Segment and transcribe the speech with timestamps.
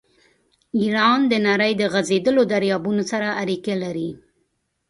[0.79, 4.09] ایران د نړۍ د غځېدلو دریابونو سره اړیکې لري.